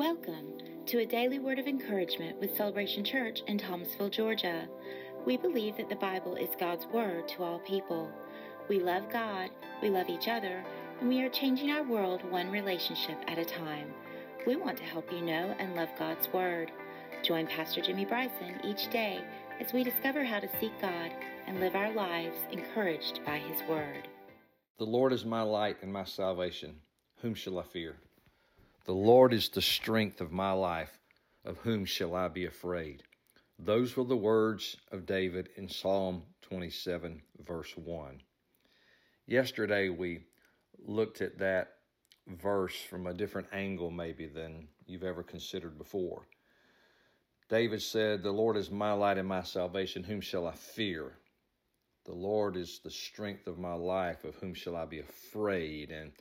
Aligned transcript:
Welcome 0.00 0.54
to 0.86 1.00
a 1.00 1.04
daily 1.04 1.38
word 1.38 1.58
of 1.58 1.66
encouragement 1.66 2.40
with 2.40 2.56
Celebration 2.56 3.04
Church 3.04 3.42
in 3.46 3.58
Thomasville, 3.58 4.08
Georgia. 4.08 4.66
We 5.26 5.36
believe 5.36 5.76
that 5.76 5.90
the 5.90 5.96
Bible 5.96 6.36
is 6.36 6.48
God's 6.58 6.86
word 6.86 7.28
to 7.28 7.42
all 7.42 7.58
people. 7.58 8.10
We 8.70 8.78
love 8.78 9.12
God, 9.12 9.50
we 9.82 9.90
love 9.90 10.08
each 10.08 10.26
other, 10.26 10.64
and 11.00 11.08
we 11.10 11.20
are 11.20 11.28
changing 11.28 11.70
our 11.70 11.82
world 11.82 12.24
one 12.30 12.50
relationship 12.50 13.18
at 13.28 13.36
a 13.36 13.44
time. 13.44 13.92
We 14.46 14.56
want 14.56 14.78
to 14.78 14.84
help 14.84 15.12
you 15.12 15.20
know 15.20 15.54
and 15.58 15.76
love 15.76 15.90
God's 15.98 16.32
word. 16.32 16.72
Join 17.22 17.46
Pastor 17.46 17.82
Jimmy 17.82 18.06
Bryson 18.06 18.58
each 18.64 18.88
day 18.88 19.22
as 19.60 19.74
we 19.74 19.84
discover 19.84 20.24
how 20.24 20.40
to 20.40 20.48
seek 20.58 20.72
God 20.80 21.10
and 21.46 21.60
live 21.60 21.74
our 21.76 21.92
lives 21.92 22.38
encouraged 22.50 23.20
by 23.26 23.36
his 23.36 23.60
word. 23.68 24.08
The 24.78 24.86
Lord 24.86 25.12
is 25.12 25.26
my 25.26 25.42
light 25.42 25.76
and 25.82 25.92
my 25.92 26.04
salvation. 26.04 26.76
Whom 27.16 27.34
shall 27.34 27.58
I 27.58 27.64
fear? 27.64 27.96
The 28.84 28.92
Lord 28.94 29.32
is 29.32 29.48
the 29.48 29.62
strength 29.62 30.20
of 30.20 30.32
my 30.32 30.52
life. 30.52 30.98
Of 31.44 31.58
whom 31.58 31.86
shall 31.86 32.14
I 32.14 32.28
be 32.28 32.44
afraid? 32.44 33.02
Those 33.58 33.96
were 33.96 34.04
the 34.04 34.16
words 34.16 34.76
of 34.92 35.06
David 35.06 35.48
in 35.56 35.68
Psalm 35.68 36.22
27, 36.42 37.22
verse 37.46 37.76
1. 37.76 38.20
Yesterday 39.26 39.88
we 39.88 40.24
looked 40.78 41.22
at 41.22 41.38
that 41.38 41.76
verse 42.26 42.76
from 42.76 43.06
a 43.06 43.14
different 43.14 43.48
angle, 43.52 43.90
maybe, 43.90 44.26
than 44.26 44.68
you've 44.86 45.04
ever 45.04 45.22
considered 45.22 45.78
before. 45.78 46.26
David 47.48 47.82
said, 47.82 48.22
The 48.22 48.30
Lord 48.30 48.56
is 48.56 48.70
my 48.70 48.92
light 48.92 49.18
and 49.18 49.28
my 49.28 49.42
salvation. 49.42 50.04
Whom 50.04 50.20
shall 50.20 50.46
I 50.46 50.54
fear? 50.54 51.12
The 52.04 52.14
Lord 52.14 52.56
is 52.56 52.80
the 52.82 52.90
strength 52.90 53.46
of 53.46 53.58
my 53.58 53.74
life. 53.74 54.24
Of 54.24 54.36
whom 54.36 54.54
shall 54.54 54.76
I 54.76 54.84
be 54.84 55.00
afraid? 55.00 55.90
And 55.90 56.12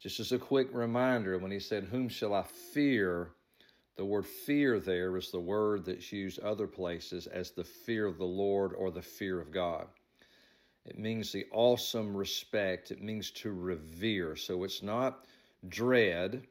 just 0.00 0.20
as 0.20 0.32
a 0.32 0.38
quick 0.38 0.68
reminder, 0.72 1.38
when 1.38 1.50
he 1.50 1.60
said, 1.60 1.84
Whom 1.84 2.08
shall 2.08 2.34
I 2.34 2.42
fear? 2.42 3.30
The 3.96 4.04
word 4.04 4.26
fear 4.26 4.80
there 4.80 5.16
is 5.16 5.30
the 5.30 5.40
word 5.40 5.84
that's 5.84 6.12
used 6.12 6.40
other 6.40 6.66
places 6.66 7.26
as 7.28 7.52
the 7.52 7.64
fear 7.64 8.06
of 8.06 8.18
the 8.18 8.24
Lord 8.24 8.72
or 8.74 8.90
the 8.90 9.02
fear 9.02 9.40
of 9.40 9.52
God. 9.52 9.86
It 10.84 10.98
means 10.98 11.32
the 11.32 11.46
awesome 11.52 12.16
respect, 12.16 12.90
it 12.90 13.00
means 13.00 13.30
to 13.32 13.52
revere. 13.52 14.36
So 14.36 14.64
it's 14.64 14.82
not 14.82 15.26
dread. 15.68 16.42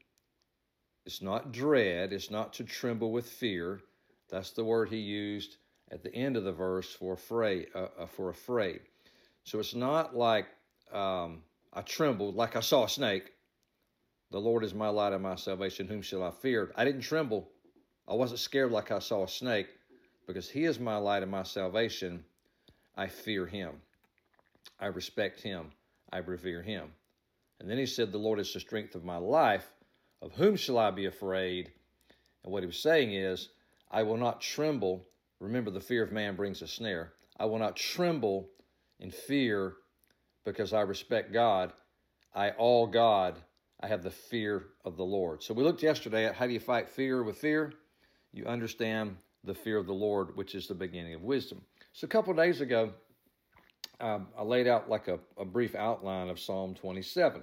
It's 1.06 1.22
not 1.22 1.52
dread. 1.52 2.14
It's 2.14 2.32
not 2.32 2.54
to 2.54 2.64
tremble 2.64 3.12
with 3.12 3.28
fear. 3.28 3.82
That's 4.30 4.52
the 4.52 4.64
word 4.64 4.90
he 4.90 4.98
used 4.98 5.58
at 5.92 6.02
the 6.02 6.14
end 6.16 6.38
of 6.38 6.46
the 6.46 6.52
verse 6.52 6.92
for 6.94 7.14
afraid. 7.14 7.68
Uh, 7.76 7.88
uh, 8.00 8.06
for 8.08 8.30
afraid. 8.30 8.80
So 9.44 9.60
it's 9.60 9.76
not 9.76 10.16
like 10.16 10.48
um, 10.92 11.44
I 11.76 11.82
trembled, 11.82 12.36
like 12.36 12.56
I 12.56 12.60
saw 12.60 12.84
a 12.84 12.90
snake. 12.90 13.32
The 14.30 14.40
Lord 14.40 14.64
is 14.64 14.76
my 14.76 14.90
light 14.90 15.14
and 15.14 15.24
my 15.24 15.36
salvation. 15.36 15.88
Whom 15.88 16.04
shall 16.04 16.24
I 16.24 16.30
fear? 16.30 16.72
I 16.76 16.86
didn't 16.86 17.02
tremble. 17.02 17.50
I 18.08 18.14
wasn't 18.14 18.40
scared 18.40 18.72
like 18.72 18.92
I 18.92 19.00
saw 19.00 19.24
a 19.24 19.28
snake 19.28 19.68
because 20.28 20.50
He 20.50 20.66
is 20.66 20.80
my 20.80 20.98
light 20.98 21.24
and 21.24 21.32
my 21.32 21.44
salvation. 21.44 22.24
I 22.96 23.08
fear 23.08 23.48
Him. 23.48 23.82
I 24.80 24.88
respect 24.88 25.42
Him. 25.42 25.72
I 26.12 26.18
revere 26.18 26.62
Him. 26.62 26.92
And 27.60 27.70
then 27.70 27.80
He 27.80 27.88
said, 27.88 28.12
The 28.12 28.20
Lord 28.20 28.40
is 28.40 28.54
the 28.54 28.60
strength 28.60 28.94
of 28.94 29.04
my 29.04 29.18
life. 29.18 29.72
Of 30.22 30.34
whom 30.34 30.56
shall 30.56 30.78
I 30.78 30.92
be 30.92 31.06
afraid? 31.06 31.72
And 32.44 32.54
what 32.54 32.62
He 32.62 32.68
was 32.68 32.80
saying 32.80 33.14
is, 33.14 33.50
I 33.90 34.04
will 34.04 34.18
not 34.18 34.42
tremble. 34.42 35.08
Remember, 35.40 35.72
the 35.72 35.82
fear 35.82 36.04
of 36.04 36.12
man 36.12 36.36
brings 36.36 36.62
a 36.62 36.68
snare. 36.68 37.14
I 37.40 37.46
will 37.46 37.60
not 37.60 37.76
tremble 37.76 38.50
in 39.00 39.10
fear 39.10 39.76
because 40.46 40.74
I 40.74 40.82
respect 40.82 41.34
God. 41.34 41.74
I 42.34 42.52
all 42.52 42.88
God 42.88 43.38
I 43.84 43.88
have 43.88 44.02
the 44.02 44.12
fear 44.12 44.68
of 44.86 44.96
the 44.96 45.04
Lord. 45.04 45.44
So 45.44 45.54
we 45.54 45.62
looked 45.62 45.84
yesterday 45.84 46.26
at 46.26 46.36
how 46.36 46.48
do 46.48 46.54
you 46.54 46.60
fight 46.62 46.88
fear 46.88 47.22
with 47.22 47.38
fear? 47.38 47.74
You 48.32 48.46
understand 48.46 49.18
the 49.44 49.54
fear 49.54 49.78
of 49.78 49.88
the 49.88 49.94
Lord, 49.94 50.38
which 50.38 50.56
is 50.56 50.68
the 50.68 50.74
beginning 50.74 51.16
of 51.16 51.22
wisdom. 51.22 51.62
So 51.92 52.06
a 52.06 52.08
couple 52.08 52.34
days 52.34 52.62
ago, 52.62 52.94
um, 54.00 54.28
I 54.38 54.44
laid 54.44 54.68
out 54.68 54.90
like 54.90 55.10
a, 55.10 55.20
a, 55.38 55.44
brief 55.44 55.76
outline 55.76 56.30
of 56.30 56.40
Psalm 56.40 56.74
27. 56.76 57.42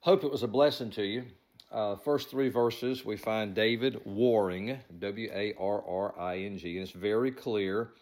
Hope 0.00 0.24
it 0.24 0.30
was 0.30 0.42
a 0.42 0.48
blessing 0.48 0.90
to 0.90 1.04
you. 1.04 1.24
Uh, 1.70 1.94
first 1.94 2.28
three 2.28 2.48
verses, 2.48 3.04
we 3.04 3.16
find 3.16 3.54
David 3.54 4.00
warring, 4.04 4.78
W 4.98 5.30
A 5.32 5.54
R 5.58 5.82
R 5.86 6.20
I 6.20 6.38
N 6.38 6.58
G, 6.58 6.76
and 6.76 6.82
it's 6.82 6.90
very 6.90 7.30
clear 7.30 7.92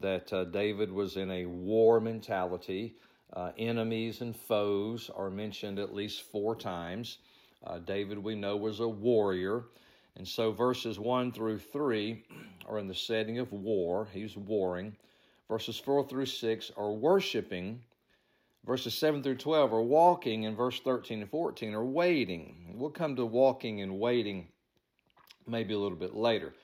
that 0.00 0.32
uh, 0.32 0.44
David 0.44 0.92
was 0.92 1.16
in 1.16 1.30
a 1.30 1.46
war 1.46 2.00
mentality. 2.00 2.96
Uh, 3.32 3.52
enemies 3.58 4.20
and 4.20 4.36
foes 4.36 5.10
are 5.14 5.30
mentioned 5.30 5.78
at 5.78 5.94
least 5.94 6.22
four 6.22 6.54
times. 6.54 7.18
Uh, 7.64 7.78
David, 7.78 8.18
we 8.18 8.34
know, 8.34 8.56
was 8.56 8.80
a 8.80 8.88
warrior. 8.88 9.64
And 10.16 10.26
so 10.26 10.52
verses 10.52 10.98
1 10.98 11.32
through 11.32 11.58
3 11.58 12.24
are 12.68 12.78
in 12.78 12.88
the 12.88 12.94
setting 12.94 13.38
of 13.38 13.52
war. 13.52 14.08
He's 14.12 14.36
warring. 14.36 14.96
Verses 15.48 15.78
4 15.78 16.08
through 16.08 16.26
6 16.26 16.72
are 16.76 16.92
worshiping. 16.92 17.82
Verses 18.64 18.94
7 18.94 19.22
through 19.22 19.36
12 19.36 19.72
are 19.72 19.82
walking. 19.82 20.46
And 20.46 20.56
verse 20.56 20.80
13 20.80 21.20
and 21.20 21.30
14 21.30 21.74
are 21.74 21.84
waiting. 21.84 22.74
We'll 22.74 22.90
come 22.90 23.16
to 23.16 23.26
walking 23.26 23.82
and 23.82 23.98
waiting 23.98 24.48
maybe 25.46 25.74
a 25.74 25.78
little 25.78 25.98
bit 25.98 26.14
later. 26.14 26.54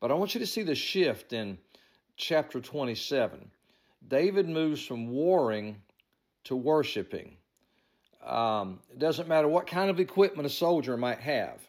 But 0.00 0.10
I 0.10 0.14
want 0.14 0.34
you 0.34 0.40
to 0.40 0.46
see 0.46 0.62
the 0.62 0.74
shift 0.74 1.32
in 1.32 1.58
chapter 2.16 2.60
27. 2.60 3.50
David 4.08 4.48
moves 4.48 4.84
from 4.84 5.10
warring 5.10 5.76
to 6.44 6.56
worshiping. 6.56 7.36
Um, 8.24 8.80
it 8.90 8.98
doesn't 8.98 9.28
matter 9.28 9.48
what 9.48 9.66
kind 9.66 9.90
of 9.90 10.00
equipment 10.00 10.46
a 10.46 10.50
soldier 10.50 10.96
might 10.96 11.20
have. 11.20 11.60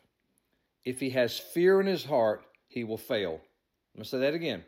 If 0.83 0.99
he 0.99 1.11
has 1.11 1.37
fear 1.37 1.79
in 1.79 1.87
his 1.87 2.03
heart, 2.03 2.43
he 2.67 2.83
will 2.83 2.97
fail. 2.97 3.33
I'm 3.33 3.99
going 3.99 4.03
to 4.03 4.09
say 4.09 4.19
that 4.19 4.33
again. 4.33 4.63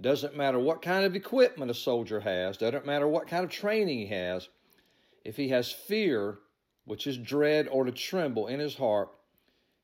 Doesn't 0.00 0.36
matter 0.36 0.58
what 0.58 0.82
kind 0.82 1.04
of 1.04 1.14
equipment 1.14 1.70
a 1.70 1.74
soldier 1.74 2.20
has, 2.20 2.56
doesn't 2.56 2.86
matter 2.86 3.06
what 3.06 3.28
kind 3.28 3.44
of 3.44 3.50
training 3.50 3.98
he 3.98 4.06
has. 4.06 4.48
If 5.24 5.36
he 5.36 5.48
has 5.50 5.70
fear, 5.70 6.38
which 6.84 7.06
is 7.06 7.18
dread 7.18 7.68
or 7.70 7.84
to 7.84 7.92
tremble 7.92 8.48
in 8.48 8.58
his 8.58 8.74
heart, 8.74 9.10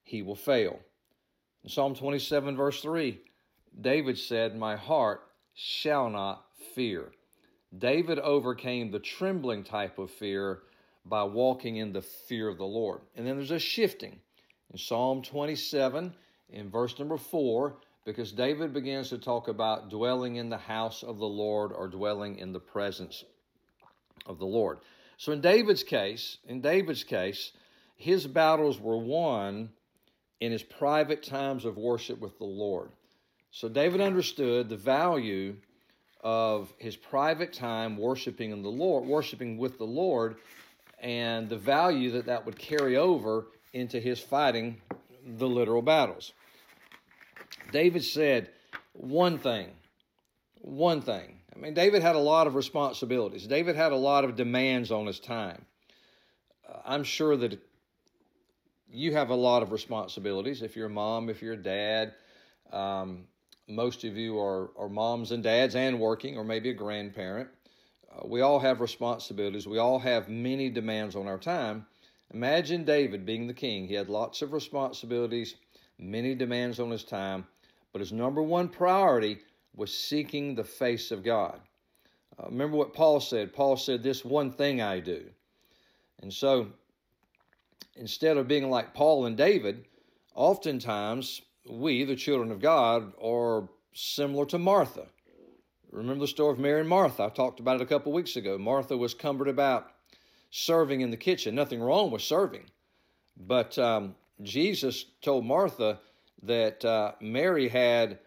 he 0.03 0.23
will 0.23 0.35
fail. 0.35 0.81
In 1.63 1.71
Psalm 1.71 1.95
27, 1.95 2.57
verse 2.57 2.81
3, 2.81 3.21
David 3.81 4.19
said, 4.19 4.57
My 4.57 4.77
heart 4.77 5.21
shall 5.55 6.09
not 6.09 6.47
fear. 6.75 7.13
David 7.77 8.19
overcame 8.19 8.91
the 8.91 8.99
trembling 8.99 9.65
type 9.65 9.99
of 9.99 10.11
fear 10.11 10.61
by 11.05 11.25
walking 11.25 11.77
in 11.77 11.93
the 11.93 12.03
fear 12.03 12.49
of 12.49 12.59
the 12.59 12.65
Lord. 12.65 13.01
And 13.17 13.27
then 13.27 13.37
there's 13.37 13.51
a 13.51 13.59
shifting 13.59 14.19
in 14.71 14.79
Psalm 14.79 15.23
27, 15.23 16.15
in 16.51 16.71
verse 16.71 16.99
number 16.99 17.17
4, 17.17 17.77
because 18.05 18.33
David 18.33 18.73
begins 18.73 19.11
to 19.11 19.19
talk 19.19 19.49
about 19.49 19.91
dwelling 19.91 20.37
in 20.37 20.49
the 20.49 20.59
house 20.59 21.03
of 21.03 21.19
the 21.19 21.27
Lord 21.27 21.73
or 21.73 21.89
dwelling 21.89 22.39
in 22.39 22.53
the 22.53 22.61
presence 22.61 23.25
of 24.27 24.39
the 24.39 24.47
Lord. 24.47 24.79
So 25.19 25.33
in 25.33 25.41
David's 25.41 25.83
case, 25.83 26.39
in 26.47 26.61
David's 26.61 27.05
case, 27.05 27.53
his 27.97 28.27
battles 28.27 28.81
were 28.81 28.99
won 28.99 29.71
in 30.41 30.53
his 30.53 30.63
private 30.63 31.23
times 31.23 31.65
of 31.65 31.77
worship 31.77 32.21
with 32.21 32.39
the 32.39 32.45
Lord. 32.45 32.91
So 33.51 33.69
David 33.69 34.01
understood 34.01 34.69
the 34.69 34.77
value 34.77 35.57
of 36.21 36.73
his 36.79 36.97
private 36.97 37.53
time 37.53 37.97
worshiping 37.97 38.51
in 38.51 38.63
the 38.63 38.69
Lord, 38.69 39.05
worshiping 39.07 39.59
with 39.59 39.79
the 39.79 39.85
Lord, 39.85 40.37
and 41.01 41.49
the 41.49 41.57
value 41.57 42.11
that 42.13 42.27
that 42.27 42.45
would 42.45 42.59
carry 42.59 42.97
over 42.97 43.47
into 43.73 44.01
his 44.01 44.19
fighting 44.19 44.81
the 45.25 45.49
literal 45.49 45.83
battles. 45.83 46.33
David 47.71 48.03
said 48.03 48.51
one 48.93 49.39
thing, 49.39 49.69
one 50.61 51.01
thing. 51.01 51.39
I 51.55 51.59
mean, 51.59 51.75
David 51.75 52.03
had 52.03 52.17
a 52.17 52.21
lot 52.21 52.47
of 52.47 52.55
responsibilities. 52.55 53.47
David 53.47 53.77
had 53.77 53.93
a 53.93 53.97
lot 53.97 54.25
of 54.25 54.37
demands 54.37 54.91
on 54.91 55.07
his 55.07 55.21
time. 55.21 55.65
Uh, 56.69 56.79
I'm 56.85 57.05
sure 57.05 57.37
that 57.37 57.61
you 58.91 59.13
have 59.13 59.31
a 59.31 59.35
lot 59.35 59.63
of 59.63 59.73
responsibilities. 59.73 60.63
If 60.63 60.77
you're 60.77 60.87
a 60.87 60.91
mom, 60.91 61.29
if 61.29 61.43
you're 61.43 61.55
a 61.55 61.63
dad, 61.63 62.15
um, 62.73 63.25
most 63.69 64.05
of 64.05 64.17
you 64.17 64.39
are, 64.41 64.71
are 64.77 64.89
moms 64.89 65.31
and 65.31 65.43
dads 65.43 65.77
and 65.77 66.01
working, 66.01 66.37
or 66.37 66.45
maybe 66.45 66.71
a 66.71 66.75
grandparent. 66.75 67.49
Uh, 68.11 68.27
we 68.27 68.41
all 68.41 68.59
have 68.59 68.81
responsibilities. 68.81 69.67
We 69.67 69.79
all 69.79 69.99
have 69.99 70.29
many 70.29 70.71
demands 70.71 71.15
on 71.15 71.27
our 71.27 71.39
time. 71.39 71.87
Imagine 72.33 72.85
David 72.85 73.27
being 73.27 73.47
the 73.47 73.55
king. 73.55 73.87
He 73.87 73.95
had 73.95 74.09
lots 74.09 74.43
of 74.43 74.53
responsibilities, 74.53 75.57
many 75.99 76.35
demands 76.35 76.81
on 76.81 76.91
his 76.91 77.05
time, 77.05 77.47
but 77.93 78.01
his 78.01 78.13
number 78.13 78.43
one 78.43 78.69
priority 78.69 79.39
was 79.75 79.97
seeking 79.97 80.55
the 80.55 80.65
face 80.65 81.11
of 81.11 81.23
God. 81.23 81.61
Uh, 82.39 82.47
remember 82.47 82.77
what 82.77 82.95
Paul 82.95 83.21
said? 83.21 83.53
Paul 83.53 83.77
said, 83.77 84.03
This 84.03 84.25
one 84.25 84.51
thing 84.51 84.81
I 84.81 85.01
do. 85.01 85.25
And 86.21 86.33
so, 86.33 86.69
instead 87.97 88.37
of 88.37 88.49
being 88.49 88.71
like 88.71 88.95
Paul 88.95 89.27
and 89.27 89.37
David, 89.37 89.87
oftentimes 90.35 91.43
we, 91.69 92.05
the 92.05 92.17
children 92.17 92.51
of 92.51 92.61
God, 92.61 93.13
are 93.23 93.69
similar 93.93 94.47
to 94.47 94.59
Martha. 94.59 95.07
Remember 95.91 96.21
the 96.21 96.29
story 96.29 96.53
of 96.53 96.59
Mary 96.59 96.81
and 96.81 96.89
Martha? 96.89 97.25
I 97.25 97.29
talked 97.31 97.61
about 97.61 97.77
it 97.77 97.83
a 97.83 97.87
couple 97.87 98.13
weeks 98.13 98.37
ago. 98.37 98.59
Martha 98.59 98.97
was 98.97 99.15
cumbered 99.15 99.49
about 99.49 99.93
serving 100.51 101.01
in 101.01 101.11
the 101.11 101.17
kitchen. 101.17 101.55
Nothing 101.55 101.81
wrong 101.81 102.11
with 102.11 102.23
serving. 102.23 102.65
But 103.37 103.79
um, 103.79 104.15
Jesus 104.43 105.07
told 105.23 105.45
Martha 105.45 105.99
that 106.43 106.85
uh, 106.85 107.13
Mary 107.21 107.69
had 107.69 108.19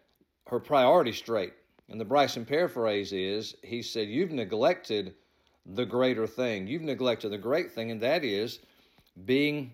her 0.47 0.59
priority 0.59 1.13
straight. 1.13 1.53
And 1.89 1.99
the 1.99 2.05
Bryson 2.05 2.45
paraphrase 2.45 3.13
is 3.13 3.55
He 3.63 3.81
said, 3.81 4.07
You've 4.07 4.31
neglected 4.31 5.13
the 5.65 5.85
greater 5.85 6.25
thing. 6.25 6.67
You've 6.67 6.81
neglected 6.81 7.31
the 7.31 7.37
great 7.37 7.71
thing, 7.71 7.91
and 7.91 8.01
that 8.01 8.23
is 8.23 8.59
being 9.25 9.73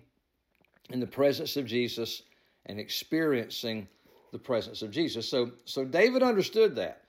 in 0.90 1.00
the 1.00 1.06
presence 1.06 1.56
of 1.56 1.66
Jesus 1.66 2.22
and 2.68 2.78
experiencing 2.78 3.88
the 4.32 4.38
presence 4.38 4.82
of 4.82 4.90
Jesus. 4.90 5.28
So, 5.28 5.52
so 5.64 5.84
David 5.84 6.22
understood 6.22 6.76
that. 6.76 7.02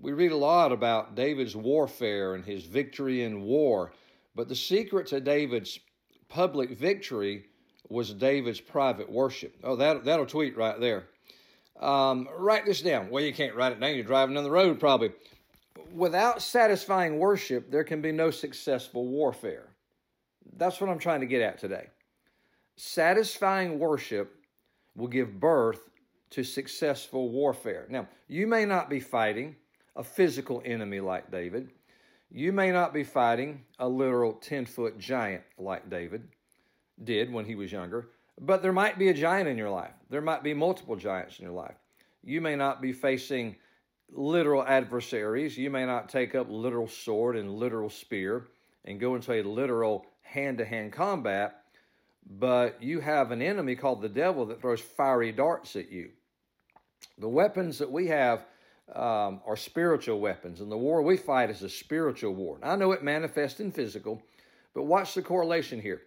We 0.00 0.12
read 0.12 0.32
a 0.32 0.36
lot 0.36 0.72
about 0.72 1.14
David's 1.14 1.56
warfare 1.56 2.34
and 2.34 2.44
his 2.44 2.64
victory 2.64 3.24
in 3.24 3.42
war, 3.42 3.92
but 4.34 4.48
the 4.48 4.54
secret 4.54 5.08
to 5.08 5.20
David's 5.20 5.78
public 6.28 6.70
victory 6.70 7.46
was 7.88 8.14
David's 8.14 8.60
private 8.60 9.10
worship. 9.10 9.56
Oh, 9.64 9.76
that, 9.76 10.04
that'll 10.04 10.26
tweet 10.26 10.56
right 10.56 10.78
there. 10.78 11.04
Um, 11.80 12.28
write 12.36 12.66
this 12.66 12.82
down. 12.82 13.10
Well, 13.10 13.24
you 13.24 13.34
can't 13.34 13.56
write 13.56 13.72
it 13.72 13.80
down. 13.80 13.94
You're 13.94 14.04
driving 14.04 14.36
down 14.36 14.44
the 14.44 14.50
road 14.50 14.78
probably. 14.78 15.12
Without 15.92 16.40
satisfying 16.40 17.18
worship, 17.18 17.70
there 17.70 17.84
can 17.84 18.00
be 18.00 18.12
no 18.12 18.30
successful 18.30 19.06
warfare. 19.06 19.66
That's 20.56 20.80
what 20.80 20.88
I'm 20.88 20.98
trying 20.98 21.20
to 21.20 21.26
get 21.26 21.42
at 21.42 21.58
today. 21.58 21.88
Satisfying 22.76 23.78
worship 23.78 24.39
will 24.94 25.08
give 25.08 25.40
birth 25.40 25.90
to 26.30 26.44
successful 26.44 27.30
warfare. 27.30 27.86
Now, 27.88 28.08
you 28.28 28.46
may 28.46 28.64
not 28.64 28.88
be 28.88 29.00
fighting 29.00 29.56
a 29.96 30.04
physical 30.04 30.62
enemy 30.64 31.00
like 31.00 31.30
David. 31.30 31.70
You 32.30 32.52
may 32.52 32.70
not 32.70 32.94
be 32.94 33.02
fighting 33.02 33.64
a 33.78 33.88
literal 33.88 34.34
10 34.34 34.66
foot 34.66 34.98
giant 34.98 35.42
like 35.58 35.90
David 35.90 36.28
did 37.02 37.32
when 37.32 37.44
he 37.44 37.56
was 37.56 37.72
younger, 37.72 38.10
but 38.40 38.62
there 38.62 38.72
might 38.72 38.98
be 38.98 39.08
a 39.08 39.14
giant 39.14 39.48
in 39.48 39.58
your 39.58 39.70
life. 39.70 39.92
There 40.08 40.20
might 40.20 40.44
be 40.44 40.54
multiple 40.54 40.96
giants 40.96 41.38
in 41.38 41.44
your 41.44 41.54
life. 41.54 41.74
You 42.22 42.40
may 42.40 42.54
not 42.54 42.80
be 42.80 42.92
facing 42.92 43.56
literal 44.12 44.62
adversaries. 44.64 45.56
You 45.56 45.70
may 45.70 45.86
not 45.86 46.08
take 46.08 46.34
up 46.34 46.46
literal 46.48 46.88
sword 46.88 47.36
and 47.36 47.54
literal 47.54 47.90
spear 47.90 48.48
and 48.84 49.00
go 49.00 49.14
into 49.14 49.32
a 49.32 49.42
literal 49.42 50.06
hand 50.22 50.58
to 50.58 50.64
hand 50.64 50.92
combat, 50.92 51.64
but 52.28 52.82
you 52.82 53.00
have 53.00 53.30
an 53.30 53.42
enemy 53.42 53.76
called 53.76 54.02
the 54.02 54.08
devil 54.08 54.46
that 54.46 54.60
throws 54.60 54.80
fiery 54.80 55.32
darts 55.32 55.76
at 55.76 55.90
you. 55.90 56.10
The 57.18 57.28
weapons 57.28 57.78
that 57.78 57.90
we 57.90 58.06
have 58.08 58.44
um, 58.94 59.40
are 59.46 59.56
spiritual 59.56 60.20
weapons, 60.20 60.60
and 60.60 60.70
the 60.70 60.76
war 60.76 61.02
we 61.02 61.16
fight 61.16 61.50
is 61.50 61.62
a 61.62 61.68
spiritual 61.68 62.34
war. 62.34 62.58
I 62.62 62.76
know 62.76 62.92
it 62.92 63.04
manifests 63.04 63.60
in 63.60 63.72
physical, 63.72 64.22
but 64.74 64.84
watch 64.84 65.14
the 65.14 65.22
correlation 65.22 65.80
here. 65.80 66.02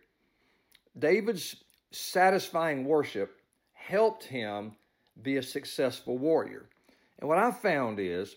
David's 0.97 1.63
satisfying 1.91 2.85
worship 2.85 3.39
helped 3.73 4.23
him 4.23 4.73
be 5.21 5.37
a 5.37 5.43
successful 5.43 6.17
warrior. 6.17 6.65
And 7.19 7.29
what 7.29 7.37
I 7.37 7.51
found 7.51 7.99
is 7.99 8.35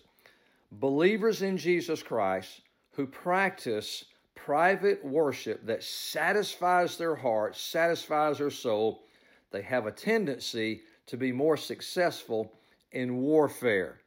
believers 0.71 1.41
in 1.41 1.57
Jesus 1.57 2.03
Christ 2.03 2.61
who 2.91 3.05
practice 3.05 4.05
private 4.37 5.03
worship 5.03 5.65
that 5.65 5.83
satisfies 5.83 6.97
their 6.97 7.15
heart, 7.15 7.55
satisfies 7.57 8.37
their 8.37 8.49
soul, 8.49 9.03
they 9.51 9.61
have 9.61 9.85
a 9.85 9.91
tendency 9.91 10.81
to 11.07 11.17
be 11.17 11.31
more 11.31 11.57
successful 11.57 12.53
in 12.91 13.17
warfare. 13.17 13.99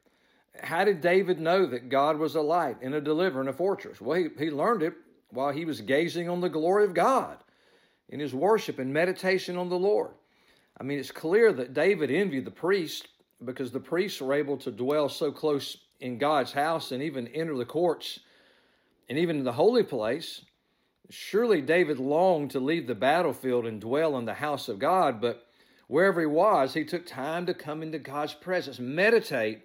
How 0.61 0.83
did 0.83 1.01
David 1.01 1.39
know 1.39 1.65
that 1.65 1.89
God 1.89 2.17
was 2.17 2.35
a 2.35 2.41
light 2.41 2.77
and 2.81 2.93
a 2.93 3.01
deliverer 3.01 3.41
in 3.41 3.47
a 3.47 3.53
fortress? 3.53 4.01
Well, 4.01 4.17
he, 4.17 4.27
he 4.37 4.49
learned 4.51 4.83
it 4.83 4.93
while 5.29 5.51
he 5.51 5.65
was 5.65 5.81
gazing 5.81 6.29
on 6.29 6.41
the 6.41 6.49
glory 6.49 6.85
of 6.85 6.93
God 6.93 7.37
in 8.09 8.19
his 8.19 8.33
worship 8.33 8.79
and 8.79 8.91
meditation 8.91 9.57
on 9.57 9.69
the 9.69 9.79
Lord. 9.79 10.11
I 10.79 10.83
mean, 10.83 10.99
it's 10.99 11.11
clear 11.11 11.53
that 11.53 11.73
David 11.73 12.11
envied 12.11 12.45
the 12.45 12.51
priests 12.51 13.07
because 13.43 13.71
the 13.71 13.79
priests 13.79 14.21
were 14.21 14.33
able 14.33 14.57
to 14.57 14.71
dwell 14.71 15.09
so 15.09 15.31
close 15.31 15.77
in 15.99 16.17
God's 16.17 16.51
house 16.51 16.91
and 16.91 17.01
even 17.01 17.27
enter 17.29 17.55
the 17.55 17.65
courts 17.65 18.19
and 19.11 19.19
even 19.19 19.39
in 19.39 19.43
the 19.43 19.51
holy 19.51 19.83
place. 19.83 20.45
Surely 21.09 21.61
David 21.61 21.99
longed 21.99 22.51
to 22.51 22.61
leave 22.61 22.87
the 22.87 22.95
battlefield 22.95 23.65
and 23.65 23.81
dwell 23.81 24.17
in 24.17 24.23
the 24.23 24.35
house 24.35 24.69
of 24.69 24.79
God, 24.79 25.19
but 25.19 25.47
wherever 25.87 26.21
he 26.21 26.25
was, 26.25 26.73
he 26.73 26.85
took 26.85 27.05
time 27.05 27.45
to 27.45 27.53
come 27.53 27.83
into 27.83 27.99
God's 27.99 28.33
presence, 28.33 28.79
meditate 28.79 29.63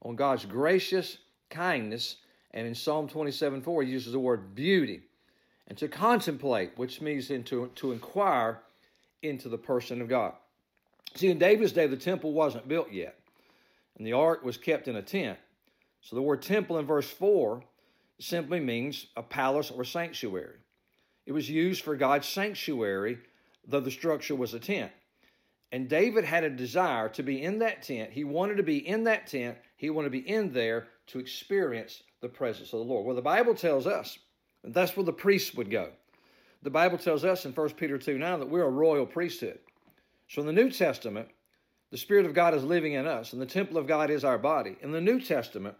on 0.00 0.16
God's 0.16 0.46
gracious 0.46 1.18
kindness. 1.50 2.16
And 2.52 2.66
in 2.66 2.74
Psalm 2.74 3.06
27 3.06 3.60
4, 3.60 3.82
he 3.82 3.90
uses 3.90 4.14
the 4.14 4.18
word 4.18 4.54
beauty 4.54 5.02
and 5.68 5.76
to 5.76 5.86
contemplate, 5.86 6.70
which 6.76 7.02
means 7.02 7.30
into, 7.30 7.70
to 7.74 7.92
inquire 7.92 8.62
into 9.20 9.50
the 9.50 9.58
person 9.58 10.00
of 10.00 10.08
God. 10.08 10.32
See, 11.16 11.28
in 11.28 11.38
David's 11.38 11.72
day, 11.72 11.86
the 11.86 11.98
temple 11.98 12.32
wasn't 12.32 12.66
built 12.66 12.90
yet, 12.90 13.18
and 13.98 14.06
the 14.06 14.14
ark 14.14 14.42
was 14.42 14.56
kept 14.56 14.88
in 14.88 14.96
a 14.96 15.02
tent. 15.02 15.38
So 16.00 16.16
the 16.16 16.22
word 16.22 16.40
temple 16.40 16.78
in 16.78 16.86
verse 16.86 17.10
4 17.10 17.62
simply 18.22 18.60
means 18.60 19.06
a 19.16 19.22
palace 19.22 19.70
or 19.70 19.84
sanctuary. 19.84 20.58
It 21.26 21.32
was 21.32 21.48
used 21.48 21.82
for 21.82 21.96
God's 21.96 22.28
sanctuary, 22.28 23.18
though 23.66 23.80
the 23.80 23.90
structure 23.90 24.34
was 24.34 24.54
a 24.54 24.60
tent. 24.60 24.92
And 25.72 25.88
David 25.88 26.24
had 26.24 26.44
a 26.44 26.50
desire 26.50 27.08
to 27.10 27.22
be 27.22 27.42
in 27.42 27.60
that 27.60 27.82
tent. 27.82 28.10
He 28.10 28.24
wanted 28.24 28.56
to 28.56 28.62
be 28.62 28.86
in 28.86 29.04
that 29.04 29.28
tent. 29.28 29.56
He 29.76 29.90
wanted 29.90 30.06
to 30.06 30.20
be 30.22 30.28
in 30.28 30.52
there 30.52 30.88
to 31.08 31.18
experience 31.18 32.02
the 32.20 32.28
presence 32.28 32.72
of 32.72 32.80
the 32.80 32.84
Lord. 32.84 33.06
Well, 33.06 33.16
the 33.16 33.22
Bible 33.22 33.54
tells 33.54 33.86
us 33.86 34.18
that's 34.64 34.96
where 34.96 35.04
the 35.04 35.12
priests 35.12 35.54
would 35.54 35.70
go. 35.70 35.90
The 36.62 36.70
Bible 36.70 36.98
tells 36.98 37.24
us 37.24 37.46
in 37.46 37.52
1 37.52 37.70
Peter 37.70 37.96
2 37.96 38.18
9 38.18 38.40
that 38.40 38.50
we're 38.50 38.64
a 38.64 38.70
royal 38.70 39.06
priesthood. 39.06 39.58
So 40.28 40.40
in 40.42 40.46
the 40.46 40.52
New 40.52 40.70
Testament, 40.70 41.28
the 41.90 41.96
Spirit 41.96 42.26
of 42.26 42.34
God 42.34 42.54
is 42.54 42.62
living 42.62 42.92
in 42.92 43.06
us, 43.06 43.32
and 43.32 43.40
the 43.40 43.46
temple 43.46 43.78
of 43.78 43.86
God 43.86 44.10
is 44.10 44.24
our 44.24 44.38
body. 44.38 44.76
In 44.80 44.92
the 44.92 45.00
New 45.00 45.20
Testament, 45.20 45.76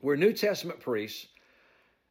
we're 0.00 0.16
New 0.16 0.32
Testament 0.32 0.80
priests. 0.80 1.26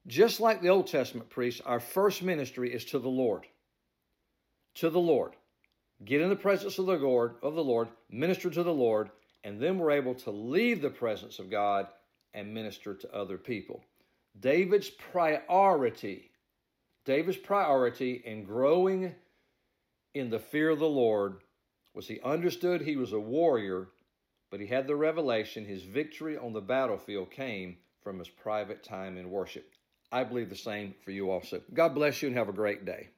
Just 0.05 0.39
like 0.39 0.61
the 0.61 0.69
Old 0.69 0.87
Testament 0.87 1.29
priests, 1.29 1.61
our 1.65 1.79
first 1.79 2.21
ministry 2.21 2.73
is 2.73 2.83
to 2.85 2.99
the 2.99 3.09
Lord. 3.09 3.45
To 4.75 4.89
the 4.89 4.99
Lord. 4.99 5.35
Get 6.03 6.19
in 6.19 6.29
the 6.29 6.35
presence 6.35 6.77
of 6.77 6.87
the 6.87 6.97
Lord, 6.97 7.35
of 7.41 7.55
the 7.55 7.63
Lord, 7.63 7.87
minister 8.09 8.49
to 8.49 8.63
the 8.63 8.73
Lord, 8.73 9.09
and 9.45 9.59
then 9.61 9.77
we're 9.77 9.91
able 9.91 10.15
to 10.15 10.31
leave 10.31 10.81
the 10.81 10.89
presence 10.89 11.39
of 11.39 11.49
God 11.49 11.87
and 12.33 12.53
minister 12.53 12.93
to 12.93 13.15
other 13.15 13.37
people. 13.37 13.81
David's 14.39 14.89
priority, 14.89 16.31
David's 17.05 17.37
priority 17.37 18.21
in 18.25 18.43
growing 18.43 19.13
in 20.13 20.29
the 20.29 20.39
fear 20.39 20.69
of 20.69 20.79
the 20.79 20.85
Lord 20.85 21.37
was 21.93 22.07
he 22.07 22.19
understood 22.21 22.81
he 22.81 22.97
was 22.97 23.13
a 23.13 23.19
warrior, 23.19 23.89
but 24.49 24.59
he 24.59 24.67
had 24.67 24.87
the 24.87 24.95
revelation 24.95 25.63
his 25.63 25.83
victory 25.83 26.37
on 26.37 26.51
the 26.51 26.61
battlefield 26.61 27.31
came 27.31 27.77
from 28.01 28.19
his 28.19 28.29
private 28.29 28.83
time 28.83 29.17
in 29.17 29.29
worship. 29.29 29.71
I 30.13 30.23
believe 30.23 30.49
the 30.49 30.55
same 30.55 30.93
for 31.03 31.09
you 31.09 31.31
also. 31.31 31.59
God 31.73 31.95
bless 31.95 32.21
you 32.21 32.27
and 32.27 32.37
have 32.37 32.47
a 32.47 32.53
great 32.53 32.85
day. 32.85 33.09